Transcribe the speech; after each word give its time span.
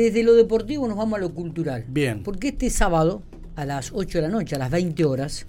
desde 0.00 0.22
lo 0.22 0.34
deportivo 0.34 0.86
nos 0.88 0.96
vamos 0.96 1.18
a 1.18 1.20
lo 1.20 1.32
cultural. 1.34 1.84
Bien. 1.88 2.22
Porque 2.22 2.48
este 2.48 2.70
sábado, 2.70 3.22
a 3.56 3.64
las 3.64 3.90
8 3.94 4.18
de 4.18 4.22
la 4.22 4.28
noche, 4.28 4.56
a 4.56 4.58
las 4.58 4.70
20 4.70 5.04
horas, 5.04 5.46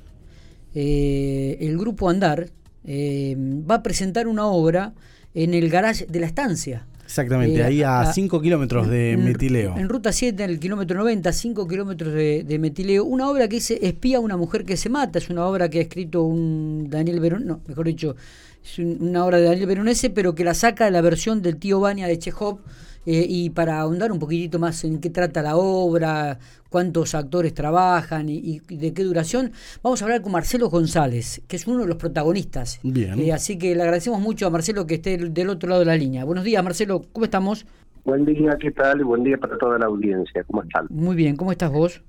eh, 0.74 1.58
el 1.62 1.77
grupo 1.77 2.09
Andar 2.09 2.49
eh, 2.83 3.35
va 3.37 3.75
a 3.75 3.83
presentar 3.83 4.27
una 4.27 4.47
obra 4.47 4.93
en 5.33 5.53
el 5.53 5.69
garage 5.69 6.05
de 6.07 6.19
la 6.19 6.25
estancia. 6.25 6.87
Exactamente, 7.05 7.59
Eh, 7.59 7.63
ahí 7.63 7.83
a 7.83 8.01
a- 8.01 8.13
5 8.13 8.41
kilómetros 8.41 8.87
de 8.89 9.11
en- 9.11 9.25
Metileo. 9.25 9.77
En 9.77 9.89
ruta 9.89 10.13
7, 10.13 10.43
en 10.45 10.50
el 10.50 10.59
kilómetro 10.59 10.97
90, 10.97 11.33
5 11.33 11.68
kilómetros 11.68 12.13
de, 12.13 12.43
de 12.43 12.57
Metileo. 12.59 13.04
Una 13.04 13.29
obra 13.29 13.47
que 13.49 13.57
dice 13.57 13.79
Espía 13.81 14.18
a 14.18 14.20
una 14.21 14.38
mujer 14.38 14.63
que 14.63 14.77
se 14.77 14.88
mata. 14.89 15.20
Es 15.20 15.29
una 15.29 15.45
obra 15.45 15.70
que 15.70 15.79
ha 15.79 15.81
escrito 15.81 16.23
un 16.23 16.88
Daniel 16.89 17.20
Verón, 17.20 17.45
no, 17.45 17.59
mejor 17.68 17.86
dicho, 17.88 18.15
es 18.63 18.79
un- 18.79 18.97
una 19.02 19.25
obra 19.25 19.39
de 19.39 19.43
Daniel 19.43 19.68
Veronese, 19.68 20.09
pero 20.09 20.33
que 20.36 20.45
la 20.45 20.54
saca 20.54 20.86
de 20.86 20.91
la 20.91 21.02
versión 21.02 21.41
del 21.41 21.57
tío 21.57 21.79
Bania 21.81 22.07
de 22.07 22.18
Chekhov. 22.18 22.59
Eh, 23.05 23.25
y 23.27 23.49
para 23.49 23.79
ahondar 23.79 24.11
un 24.11 24.20
poquitito 24.20 24.59
más 24.59 24.84
en 24.84 24.99
qué 24.99 25.09
trata 25.09 25.41
la 25.41 25.55
obra, 25.57 26.38
cuántos 26.70 27.16
actores 27.16 27.53
trabajan 27.53 28.30
y, 28.30 28.62
y 28.70 28.76
de 28.77 28.93
qué 28.93 29.03
duración, 29.03 29.52
vamos 29.84 30.02
a 30.02 30.05
hablar 30.05 30.21
con 30.21 30.31
Marcelo 30.31 30.70
González, 30.70 31.41
que 31.48 31.55
es 31.55 31.67
uno 31.67 31.79
de 31.81 31.88
los 31.88 31.98
protagonistas. 31.98 32.79
Bien. 32.84 33.20
Eh, 33.20 33.34
así 33.34 33.57
que 33.57 33.76
le 33.76 33.81
agradecemos 33.84 34.20
mucho 34.20 34.48
a 34.48 34.49
Marcelo 34.49 34.85
que 34.85 34.95
esté 34.95 35.17
del 35.17 35.49
otro 35.49 35.67
lado 35.70 35.79
de 35.81 35.85
la 35.88 35.95
línea. 35.98 36.23
Buenos 36.26 36.43
días, 36.43 36.63
Marcelo, 36.63 37.02
¿cómo 37.12 37.26
estamos? 37.26 37.66
Buen 38.03 38.26
día, 38.26 38.57
¿qué 38.59 38.71
tal? 38.71 38.99
Y 39.02 39.04
buen 39.04 39.23
día 39.23 39.38
para 39.38 39.57
toda 39.57 39.77
la 39.77 39.85
audiencia. 39.85 40.43
¿Cómo 40.45 40.63
están? 40.63 40.88
Muy 40.90 41.15
bien, 41.15 41.35
¿cómo 41.35 41.52
estás 41.52 41.71
vos? 41.71 42.02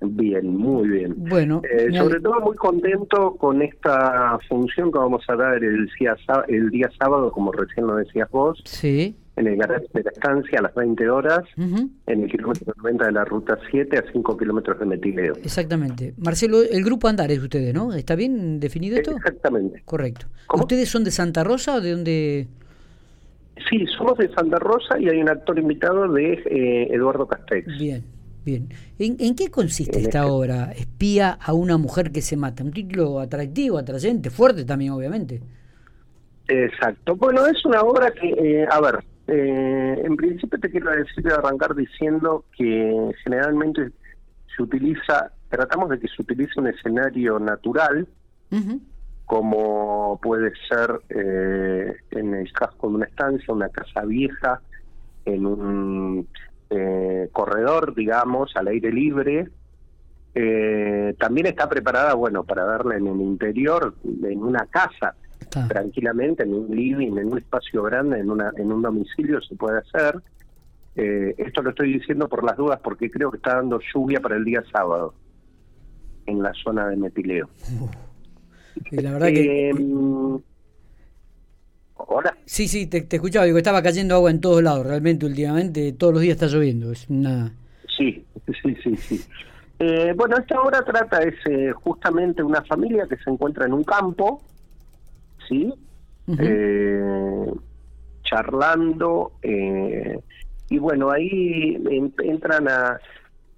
Bien, 0.00 0.56
muy 0.56 0.88
bien. 0.88 1.14
Bueno, 1.16 1.60
Eh, 1.64 1.88
sobre 1.96 2.20
todo 2.20 2.38
muy 2.40 2.54
contento 2.56 3.34
con 3.36 3.60
esta 3.62 4.38
función 4.48 4.92
que 4.92 4.98
vamos 4.98 5.24
a 5.28 5.34
dar 5.34 5.54
el 5.64 5.88
día, 5.98 6.14
el 6.46 6.70
día 6.70 6.88
sábado, 6.98 7.32
como 7.32 7.50
recién 7.50 7.86
lo 7.86 7.96
decías 7.96 8.30
vos, 8.30 8.62
Sí. 8.64 9.16
En 9.38 9.46
el 9.46 9.56
garage 9.56 9.86
de 9.94 10.02
la 10.02 10.10
estancia 10.10 10.58
a 10.58 10.62
las 10.62 10.74
20 10.74 11.08
horas, 11.10 11.40
en 11.56 11.90
el 12.06 12.30
kilómetro 12.30 12.72
90 12.76 13.06
de 13.06 13.12
la 13.12 13.24
ruta 13.24 13.58
7 13.70 13.98
a 13.98 14.04
5 14.12 14.36
kilómetros 14.36 14.78
de 14.78 14.86
Metileo. 14.86 15.34
Exactamente. 15.42 16.14
Marcelo, 16.18 16.62
el 16.62 16.82
grupo 16.84 17.08
Andar 17.08 17.30
es 17.30 17.38
ustedes, 17.42 17.72
¿no? 17.74 17.92
¿Está 17.94 18.14
bien 18.16 18.58
definido 18.60 18.96
esto? 18.96 19.12
Exactamente. 19.16 19.82
Correcto. 19.84 20.26
¿Cómo? 20.46 20.64
¿Ustedes 20.64 20.88
son 20.88 21.04
de 21.04 21.10
Santa 21.10 21.44
Rosa 21.44 21.76
o 21.76 21.80
de 21.80 21.90
dónde? 21.92 22.48
Sí, 23.68 23.84
somos 23.96 24.16
de 24.18 24.28
Santa 24.34 24.58
Rosa 24.58 24.98
y 24.98 25.08
hay 25.08 25.20
un 25.20 25.28
actor 25.28 25.58
invitado 25.58 26.10
de 26.12 26.32
eh, 26.32 26.88
Eduardo 26.94 27.26
Castex. 27.26 27.66
Bien, 27.78 28.02
bien. 28.44 28.68
¿En, 28.98 29.16
en 29.18 29.34
qué 29.34 29.50
consiste 29.50 29.98
En 29.98 30.04
esta 30.04 30.20
este- 30.20 30.30
obra? 30.30 30.72
Espía 30.72 31.38
a 31.40 31.52
una 31.52 31.76
mujer 31.76 32.10
que 32.12 32.22
se 32.22 32.36
mata. 32.36 32.62
Un 32.62 32.72
título 32.72 33.18
atractivo, 33.20 33.78
atrayente, 33.78 34.30
fuerte 34.30 34.64
también, 34.64 34.92
obviamente. 34.92 35.40
Exacto. 36.48 37.14
Bueno, 37.16 37.46
es 37.46 37.62
una 37.64 37.80
obra 37.82 38.10
que, 38.12 38.28
eh, 38.30 38.66
a 38.70 38.80
ver, 38.80 38.98
eh, 39.28 40.02
en 40.04 40.16
principio 40.16 40.58
te 40.58 40.70
quiero 40.70 40.90
decir 40.90 41.22
de 41.22 41.34
arrancar 41.34 41.74
diciendo 41.74 42.46
que 42.56 43.10
generalmente 43.22 43.90
se 44.56 44.62
utiliza, 44.62 45.32
tratamos 45.50 45.90
de 45.90 46.00
que 46.00 46.08
se 46.08 46.22
utilice 46.22 46.58
un 46.58 46.68
escenario 46.68 47.38
natural, 47.38 48.08
como 49.26 50.18
puede 50.22 50.52
ser 50.70 51.00
eh, 51.10 51.94
en 52.12 52.34
el 52.34 52.50
casco 52.52 52.88
de 52.88 52.94
una 52.94 53.04
estancia, 53.04 53.52
una 53.52 53.68
casa 53.68 54.06
vieja, 54.06 54.62
en 55.26 55.44
un 55.44 56.26
eh, 56.70 57.28
corredor, 57.32 57.94
digamos, 57.94 58.56
al 58.56 58.68
aire 58.68 58.90
libre. 58.90 59.48
Eh, 60.34 61.14
también 61.18 61.48
está 61.48 61.68
preparada, 61.68 62.14
bueno, 62.14 62.44
para 62.44 62.64
darla 62.64 62.96
en 62.96 63.06
el 63.06 63.20
interior, 63.20 63.94
en 64.04 64.42
una 64.42 64.64
casa, 64.66 65.14
está. 65.40 65.68
tranquilamente 65.68 66.42
en 66.42 66.54
un 66.54 66.74
living, 66.74 67.16
en 67.16 67.32
un 67.32 67.38
espacio 67.38 67.82
grande, 67.82 68.20
en, 68.20 68.30
una, 68.30 68.52
en 68.56 68.72
un 68.72 68.82
domicilio 68.82 69.40
se 69.40 69.54
puede 69.56 69.78
hacer. 69.78 70.20
Eh, 70.96 71.34
esto 71.38 71.62
lo 71.62 71.70
estoy 71.70 71.92
diciendo 71.92 72.28
por 72.28 72.44
las 72.44 72.56
dudas 72.56 72.80
porque 72.82 73.10
creo 73.10 73.30
que 73.30 73.36
está 73.36 73.56
dando 73.56 73.80
lluvia 73.94 74.20
para 74.20 74.36
el 74.36 74.44
día 74.44 74.62
sábado 74.72 75.14
en 76.26 76.42
la 76.42 76.52
zona 76.54 76.88
de 76.88 76.96
Metileo. 76.96 77.48
Y 78.90 78.96
la 78.96 79.12
verdad 79.12 79.28
que... 79.28 79.70
Eh, 79.70 79.74
Hola. 82.00 82.36
Sí, 82.44 82.68
sí, 82.68 82.86
te, 82.86 83.02
te 83.02 83.16
escuchaba. 83.16 83.44
Digo, 83.44 83.58
estaba 83.58 83.82
cayendo 83.82 84.14
agua 84.14 84.30
en 84.30 84.40
todos 84.40 84.62
lados. 84.62 84.86
Realmente, 84.86 85.26
últimamente, 85.26 85.92
todos 85.92 86.14
los 86.14 86.22
días 86.22 86.34
está 86.40 86.46
lloviendo. 86.46 86.92
Es 86.92 87.08
una... 87.08 87.52
Sí, 87.96 88.24
sí, 88.62 88.76
sí, 88.82 88.96
sí. 88.96 89.20
Eh, 89.80 90.12
bueno, 90.16 90.36
esta 90.38 90.60
obra 90.60 90.84
trata 90.84 91.22
es 91.22 91.34
eh, 91.48 91.72
justamente 91.72 92.42
una 92.42 92.62
familia 92.62 93.06
que 93.08 93.16
se 93.16 93.30
encuentra 93.30 93.66
en 93.66 93.72
un 93.72 93.84
campo, 93.84 94.42
Eh, 96.38 97.52
charlando, 98.22 99.32
eh, 99.42 100.20
y 100.68 100.78
bueno, 100.78 101.10
ahí 101.10 101.76
en- 101.90 102.14
entran 102.18 102.68
a, 102.68 103.00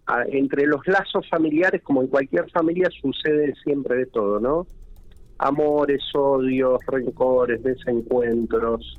a- 0.07 0.25
entre 0.29 0.67
los 0.67 0.87
lazos 0.87 1.29
familiares, 1.29 1.83
como 1.83 2.03
en 2.03 2.09
cualquier 2.09 2.49
familia 2.51 2.89
sucede 3.01 3.55
siempre 3.65 3.97
de 3.97 4.07
todo, 4.07 4.39
¿no? 4.39 4.67
Amores, 5.39 6.03
odios, 6.15 6.79
rencores, 6.87 7.63
desencuentros. 7.63 8.99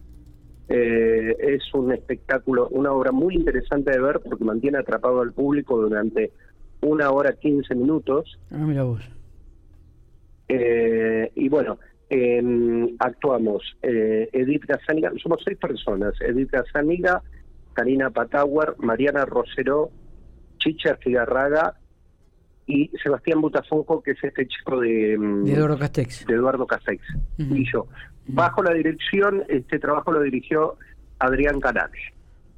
Eh, 0.68 1.36
es 1.40 1.64
un 1.74 1.92
espectáculo, 1.92 2.68
una 2.70 2.92
obra 2.94 3.12
muy 3.12 3.36
interesante 3.36 3.92
de 3.92 4.00
ver 4.02 4.20
porque 4.22 4.44
mantiene 4.44 4.78
atrapado 4.80 5.22
al 5.22 5.34
público 5.34 5.78
durante 5.78 6.32
una 6.82 7.12
hora 7.12 7.34
15 7.34 7.76
minutos. 7.76 8.40
Ah, 8.50 8.58
mira 8.58 8.84
vos. 8.84 9.02
Eh, 10.48 11.32
y 11.36 11.48
bueno, 11.50 11.80
em, 12.14 12.94
actuamos 13.00 13.64
eh, 13.82 14.28
Edith 14.34 14.66
Gazaniga, 14.66 15.12
somos 15.24 15.42
seis 15.46 15.58
personas, 15.58 16.14
Edith 16.20 16.52
Gazaniga, 16.52 17.22
Karina 17.72 18.10
Patauer, 18.10 18.76
Mariana 18.80 19.24
Rosero, 19.24 19.92
Chicha 20.58 20.98
Figarraga 20.98 21.78
y 22.68 22.92
Sebastián 23.02 23.40
Butafonco, 23.40 24.04
que 24.04 24.12
es 24.12 24.24
este 24.24 24.46
chico 24.46 24.82
de, 24.82 25.14
em, 25.14 25.46
De 25.46 25.54
Eduardo 25.54 25.80
Castex. 25.80 26.26
de 26.26 26.34
Eduardo 26.34 26.68
Castex, 26.68 27.02
y 27.38 27.72
yo. 27.72 27.88
Bajo 28.28 28.62
la 28.62 28.74
dirección, 28.74 29.44
este 29.48 29.80
trabajo 29.80 30.12
lo 30.12 30.22
dirigió 30.22 30.76
Adrián 31.18 31.62
Canales. 31.62 32.02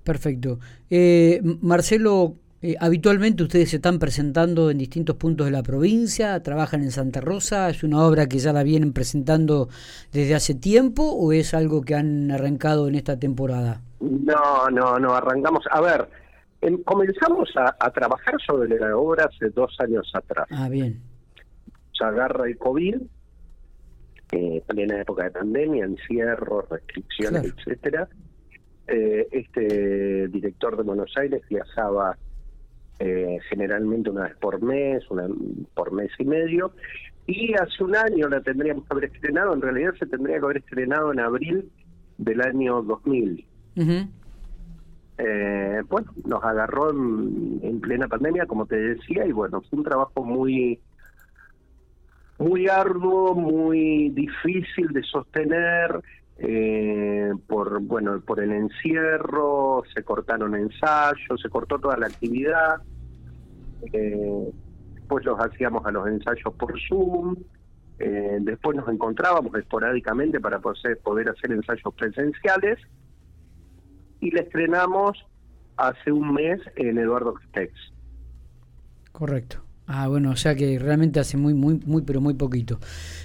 Perfecto. 0.04 0.60
Eh, 0.90 1.40
Marcelo, 1.62 2.36
eh, 2.64 2.76
habitualmente 2.80 3.44
ustedes 3.44 3.70
se 3.70 3.76
están 3.76 4.00
presentando 4.00 4.72
en 4.72 4.78
distintos 4.78 5.18
puntos 5.18 5.46
de 5.46 5.52
la 5.52 5.62
provincia, 5.64 6.42
trabajan 6.42 6.82
en 6.82 6.92
Santa 6.92 7.20
Rosa, 7.22 7.70
¿es 7.70 7.84
una 7.84 8.06
obra 8.06 8.28
que 8.28 8.40
ya 8.40 8.54
la 8.54 8.64
vienen 8.64 8.94
presentando 8.94 9.68
desde 10.12 10.34
hace 10.34 10.56
tiempo 10.56 11.04
o 11.04 11.34
es 11.34 11.54
algo 11.54 11.82
que 11.82 11.94
han 11.96 12.32
arrancado 12.32 12.88
en 12.88 12.96
esta 12.96 13.20
temporada? 13.20 13.82
No, 14.00 14.70
no, 14.72 14.98
no, 14.98 15.14
arrancamos. 15.14 15.64
A 15.72 15.82
ver, 15.82 16.08
em, 16.62 16.82
comenzamos 16.84 17.50
a, 17.58 17.76
a 17.80 17.92
trabajar 17.92 18.36
sobre 18.46 18.80
la 18.80 18.98
obra 18.98 19.26
hace 19.26 19.50
dos 19.50 19.76
años 19.80 20.10
atrás. 20.14 20.48
Ah, 20.50 20.70
bien. 20.70 21.02
Se 21.98 22.04
agarra 22.06 22.48
el 22.48 22.58
COVID, 22.58 22.96
eh, 24.32 24.64
plena 24.68 25.02
época 25.02 25.26
de 25.26 25.32
pandemia, 25.32 25.86
encierro, 25.86 26.66
restricciones, 26.70 27.42
Claro. 27.42 27.56
etcétera. 27.58 28.08
Eh, 28.88 29.28
este 29.32 30.28
director 30.30 30.76
de 30.76 30.84
Buenos 30.84 31.12
Aires 31.18 31.42
viajaba 31.50 32.18
eh, 33.06 33.38
generalmente 33.50 34.10
una 34.10 34.24
vez 34.24 34.36
por 34.38 34.62
mes, 34.62 35.04
una 35.10 35.28
por 35.74 35.92
mes 35.92 36.10
y 36.18 36.24
medio, 36.24 36.72
y 37.28 37.54
hace 37.54 37.84
un 37.84 37.96
año 37.96 38.30
la 38.30 38.42
tendríamos 38.42 38.86
que 38.86 38.94
haber 38.94 39.06
estrenado, 39.06 39.54
en 39.54 39.62
realidad 39.62 39.94
se 40.00 40.06
tendría 40.06 40.40
que 40.40 40.46
haber 40.46 40.58
estrenado 40.58 41.12
en 41.12 41.20
abril 41.20 41.70
del 42.18 42.42
año 42.42 42.82
2000. 42.82 43.46
Ujú. 43.76 44.10
Eh, 45.18 45.82
bueno, 45.90 46.12
nos 46.26 46.44
agarró 46.44 46.92
en, 46.92 47.60
en 47.62 47.82
plena 47.82 48.08
pandemia, 48.08 48.46
como 48.46 48.66
te 48.66 48.78
decía, 48.78 49.26
y 49.26 49.32
bueno, 49.32 49.62
fue 49.70 49.80
un 49.80 49.86
trabajo 49.86 50.24
muy 50.24 50.80
muy 52.40 52.68
arduo, 52.68 53.36
muy 53.36 54.10
difícil 54.10 54.88
de 54.92 55.04
sostener 55.04 56.02
eh, 56.38 57.32
por 57.48 57.80
bueno 57.82 58.20
por 58.22 58.40
el 58.40 58.52
encierro, 58.52 59.84
se 59.94 60.04
cortaron 60.04 60.56
ensayos, 60.56 61.42
se 61.42 61.50
cortó 61.50 61.80
toda 61.80 61.98
la 61.98 62.08
actividad. 62.08 62.82
Eh, 63.92 64.50
después 64.96 65.26
los 65.26 65.40
hacíamos 65.40 65.86
a 65.86 65.92
los 65.92 66.08
ensayos 66.08 66.54
por 66.56 66.74
Zoom. 66.88 67.36
eh, 68.00 68.38
después 68.42 68.76
nos 68.76 68.88
encontrábamos 68.90 69.54
esporádicamente 69.56 70.40
para 70.40 70.60
poder, 70.60 70.98
poder 71.04 71.30
hacer 71.30 71.52
ensayos 71.52 71.94
presenciales 71.96 72.80
y 74.20 74.32
la 74.32 74.42
estrenamos 74.42 75.18
hace 75.78 76.12
un 76.12 76.34
mes 76.34 76.60
en 76.76 76.98
Eduardo 76.98 77.34
Castex. 77.34 77.74
Correcto. 79.12 79.58
Ah, 79.86 80.08
bueno, 80.08 80.32
o 80.32 80.36
sea 80.36 80.56
que 80.56 80.80
realmente 80.80 81.20
hace 81.20 81.38
muy, 81.38 81.54
muy, 81.54 81.80
muy, 81.86 82.02
pero 82.04 82.22
muy 82.22 82.34
poquito. 82.36 82.80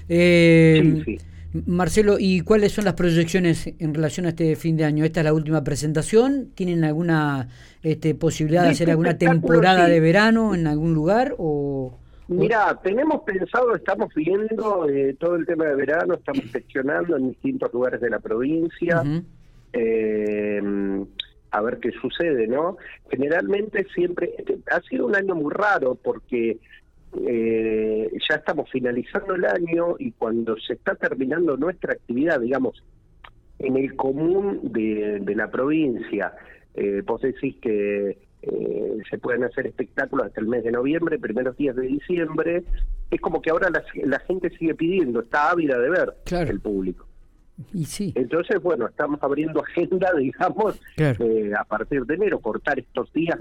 Eh, 0.09 1.03
Sí, 1.05 1.17
sí. 1.19 1.19
Marcelo, 1.67 2.17
¿y 2.19 2.43
cuáles 2.43 2.73
son 2.73 2.85
las 2.85 2.95
proyecciones 2.95 3.73
en 3.79 3.95
relación 3.95 4.27
a 4.27 4.31
este 4.31 4.55
fin 4.57 4.77
de 4.77 4.85
año? 4.85 5.05
¿Esta 5.05 5.21
es 5.21 5.25
la 5.25 5.33
última 5.33 5.65
presentación? 5.65 6.51
¿Tienen 6.55 6.85
alguna 6.85 7.49
este, 7.83 8.15
posibilidad 8.15 8.65
de 8.65 8.71
Este 8.71 8.85
hacer 8.85 8.91
alguna 8.91 9.17
temporada 9.17 9.87
sí. 9.87 9.93
de 9.93 10.01
verano 10.01 10.55
en 10.55 10.67
algún 10.67 10.93
lugar? 10.93 11.35
O, 11.39 11.99
Mira, 12.29 12.79
tenemos 12.83 13.23
pensado, 13.23 13.75
estamos 13.75 14.13
viendo 14.15 14.87
eh, 14.91 15.17
todo 15.19 15.37
el 15.37 15.47
tema 15.47 15.65
de 15.65 15.75
verano, 15.75 16.15
estamos 16.15 16.45
gestionando 16.53 17.17
en 17.17 17.31
distintos 17.31 17.73
lugares 17.73 18.01
de 18.01 18.11
la 18.11 18.19
provincia. 18.19 19.03
Eh, 19.73 20.61
a 21.51 21.63
ver 21.63 21.79
qué 21.79 21.91
sucede, 21.93 22.47
¿no? 22.47 22.77
Generalmente 23.11 23.87
siempre, 23.95 24.35
este, 24.37 24.59
ha 24.71 24.81
sido 24.83 25.07
un 25.07 25.17
año 25.17 25.35
muy 25.35 25.53
raro 25.53 25.95
porque 25.95 26.59
eh, 27.27 28.11
ya 28.29 28.37
estamos 28.37 28.71
finalizando 28.71 29.35
el 29.35 29.45
año 29.45 29.97
y 29.99 30.13
cuando 30.13 30.57
se 30.59 30.75
está 30.75 30.95
terminando 30.95 31.57
nuestra 31.57 31.93
actividad, 31.93 32.41
digamos, 32.41 32.83
en 33.59 33.77
el 33.77 33.97
común 33.97 34.61
de, 34.73 35.23
la 35.35 35.51
provincia, 35.51 36.33
eh, 36.75 37.03
vos 37.05 37.21
decís 37.21 37.57
que 37.61 38.19
eh, 38.43 38.99
se 39.11 39.19
pueden 39.19 39.45
hacer 39.45 39.67
espectáculos 39.67 40.27
hasta 40.27 40.41
el 40.41 40.47
mes 40.47 40.63
de 40.63 40.71
noviembre, 40.71 41.19
primeros 41.19 41.57
días 41.57 41.75
de 41.75 41.87
diciembre, 41.87 42.63
es 43.11 43.21
como 43.21 43.43
que 43.43 43.51
ahora 43.51 43.69
la, 43.71 44.19
gente 44.21 44.51
sigue 44.51 44.75
pidiendo, 44.75 45.21
está 45.21 45.51
ávida 45.51 45.79
de 45.79 45.91
ver 45.91 46.15
el 46.49 46.61
público. 46.61 47.07
Y 47.75 47.85
sí. 47.85 48.13
Entonces, 48.15 48.63
bueno, 48.63 48.87
estamos 48.87 49.21
abriendo 49.23 49.61
agenda, 49.65 50.13
digamos, 50.17 50.81
eh, 50.97 51.53
a 51.59 51.65
partir 51.65 52.05
de 52.07 52.15
enero, 52.15 52.39
cortar 52.39 52.79
estos 52.79 53.13
días 53.13 53.39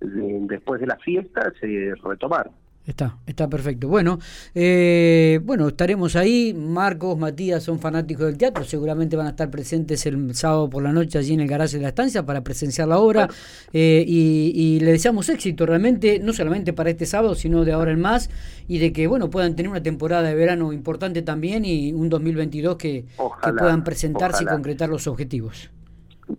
después 0.00 0.80
de 0.80 0.86
las 0.86 1.02
fiestas, 1.02 1.52
y 1.62 1.90
retomar. 1.92 2.50
Está, 2.88 3.18
está 3.26 3.50
perfecto. 3.50 3.86
Bueno, 3.86 4.18
eh, 4.54 5.40
bueno, 5.44 5.68
estaremos 5.68 6.16
ahí. 6.16 6.54
Marcos, 6.54 7.18
Matías 7.18 7.62
son 7.62 7.80
fanáticos 7.80 8.24
del 8.24 8.38
teatro, 8.38 8.64
seguramente 8.64 9.14
van 9.14 9.26
a 9.26 9.30
estar 9.30 9.50
presentes 9.50 10.06
el 10.06 10.34
sábado 10.34 10.70
por 10.70 10.82
la 10.82 10.90
noche 10.90 11.18
allí 11.18 11.34
en 11.34 11.40
el 11.40 11.48
garaje 11.48 11.76
de 11.76 11.82
la 11.82 11.90
estancia 11.90 12.24
para 12.24 12.42
presenciar 12.42 12.88
la 12.88 12.98
obra. 12.98 13.28
Eh, 13.74 14.02
y, 14.06 14.80
le 14.80 14.92
deseamos 14.92 15.28
éxito 15.28 15.66
realmente, 15.66 16.18
no 16.18 16.32
solamente 16.32 16.72
para 16.72 16.88
este 16.88 17.04
sábado, 17.04 17.34
sino 17.34 17.66
de 17.66 17.72
ahora 17.72 17.90
en 17.90 18.00
más, 18.00 18.30
y 18.68 18.78
de 18.78 18.90
que 18.90 19.06
bueno 19.06 19.28
puedan 19.28 19.54
tener 19.54 19.68
una 19.68 19.82
temporada 19.82 20.22
de 20.22 20.34
verano 20.34 20.72
importante 20.72 21.20
también 21.20 21.66
y 21.66 21.92
un 21.92 22.08
2022 22.08 22.76
que, 22.76 23.04
que 23.42 23.52
puedan 23.52 23.84
presentarse 23.84 24.44
y 24.44 24.46
concretar 24.46 24.88
los 24.88 25.06
objetivos. 25.06 25.70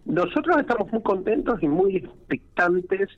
Nosotros 0.06 0.58
estamos 0.60 0.92
muy 0.92 1.04
contentos 1.04 1.62
y 1.62 1.68
muy 1.68 1.98
expectantes 1.98 3.10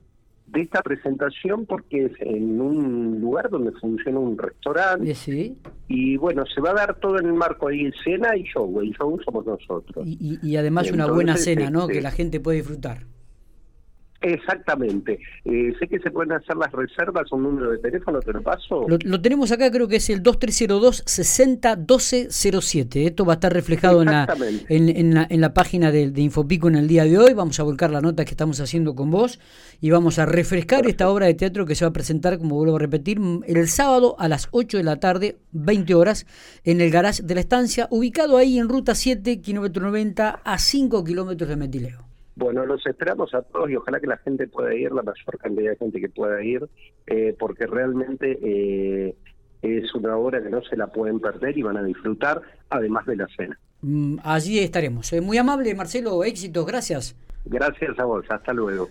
de 0.51 0.61
esta 0.61 0.81
presentación 0.81 1.65
porque 1.65 2.05
es 2.05 2.11
en 2.19 2.59
un 2.59 3.21
lugar 3.21 3.49
donde 3.49 3.71
funciona 3.73 4.19
un 4.19 4.37
restaurante. 4.37 5.15
Sí. 5.15 5.57
Y 5.87 6.17
bueno, 6.17 6.43
se 6.53 6.61
va 6.61 6.71
a 6.71 6.73
dar 6.73 6.99
todo 6.99 7.19
en 7.19 7.27
el 7.27 7.33
marco 7.33 7.69
de 7.69 7.93
cena 8.03 8.35
y 8.35 8.43
show. 8.43 8.79
El 8.81 8.91
show 8.91 9.17
somos 9.23 9.45
nosotros. 9.45 10.05
Y, 10.05 10.55
además 10.55 10.91
una 10.91 11.07
buena 11.07 11.37
cena, 11.37 11.69
¿no? 11.69 11.81
Este, 11.81 11.93
que 11.93 12.01
la 12.01 12.11
gente 12.11 12.39
puede 12.39 12.57
disfrutar. 12.57 13.05
Exactamente. 14.21 15.19
Eh, 15.45 15.73
sé 15.79 15.87
que 15.87 15.97
se 15.99 16.11
pueden 16.11 16.33
hacer 16.33 16.55
las 16.55 16.71
reservas, 16.71 17.31
un 17.31 17.41
número 17.41 17.71
de 17.71 17.79
teléfono, 17.79 18.19
te 18.19 18.31
lo 18.31 18.43
paso. 18.43 18.85
Lo, 18.87 19.19
tenemos 19.19 19.51
acá, 19.51 19.71
creo 19.71 19.87
que 19.87 19.95
es 19.95 20.07
el 20.11 20.21
2302-601207. 20.21 23.07
Esto 23.07 23.25
va 23.25 23.33
a 23.33 23.35
estar 23.35 23.51
reflejado 23.51 24.03
en 24.03 24.11
la, 24.11 24.31
en, 24.69 25.15
la, 25.15 25.25
en 25.27 25.41
la 25.41 25.55
página 25.55 25.91
de, 25.91 26.13
Infopico 26.15 26.67
en 26.67 26.75
el 26.75 26.87
día 26.87 27.05
de 27.05 27.17
hoy. 27.17 27.33
Vamos 27.33 27.59
a 27.59 27.63
volcar 27.63 27.89
la 27.89 28.01
nota 28.01 28.23
que 28.23 28.29
estamos 28.31 28.59
haciendo 28.59 28.93
con 28.93 29.09
vos 29.09 29.39
y 29.79 29.89
vamos 29.89 30.19
a 30.19 30.27
refrescar 30.27 30.85
esta 30.85 31.09
obra 31.09 31.25
de 31.25 31.33
teatro 31.33 31.65
que 31.65 31.73
se 31.73 31.83
va 31.83 31.89
a 31.89 31.93
presentar, 31.93 32.37
como 32.37 32.53
vuelvo 32.55 32.75
a 32.75 32.79
repetir, 32.79 33.19
el 33.47 33.67
sábado 33.67 34.15
a 34.19 34.27
las 34.27 34.49
8 34.51 34.77
de 34.77 34.83
la 34.83 34.99
tarde, 34.99 35.39
20 35.53 35.95
horas, 35.95 36.27
en 36.63 36.79
el 36.79 36.91
garage 36.91 37.23
de 37.23 37.33
la 37.33 37.41
estancia, 37.41 37.87
ubicado 37.89 38.37
ahí 38.37 38.59
en 38.59 38.69
ruta 38.69 38.93
7, 38.93 39.41
kilómetro 39.41 39.81
90, 39.83 40.41
a 40.43 40.59
5 40.59 41.03
kilómetros 41.03 41.49
de 41.49 41.55
Metileo. 41.55 42.10
Bueno, 42.41 42.65
los 42.65 42.83
esperamos 42.87 43.31
a 43.35 43.43
todos 43.43 43.69
y 43.69 43.75
ojalá 43.75 43.99
que 43.99 44.07
la 44.07 44.17
gente 44.17 44.47
pueda 44.47 44.73
ir, 44.73 44.91
la 44.91 45.03
mayor 45.03 45.37
cantidad 45.37 45.69
de 45.69 45.77
gente 45.77 46.01
que 46.01 46.09
pueda 46.09 46.43
ir, 46.43 46.67
eh, 47.05 47.35
porque 47.37 47.67
realmente 47.67 48.39
eh, 48.41 49.15
es 49.61 49.93
una 49.93 50.17
obra 50.17 50.41
que 50.41 50.49
no 50.49 50.63
se 50.63 50.75
la 50.75 50.87
pueden 50.87 51.19
perder 51.19 51.55
y 51.55 51.61
van 51.61 51.77
a 51.77 51.83
disfrutar, 51.83 52.41
además 52.71 53.05
de 53.05 53.15
la 53.15 53.27
cena. 53.37 53.59
Mm, 53.81 54.17
allí 54.23 54.57
estaremos. 54.57 55.13
Eh, 55.13 55.21
muy 55.21 55.37
amable, 55.37 55.75
Marcelo, 55.75 56.23
éxitos, 56.23 56.65
gracias. 56.65 57.15
Gracias 57.45 57.99
a 57.99 58.05
vos, 58.05 58.25
hasta 58.27 58.53
luego. 58.53 58.89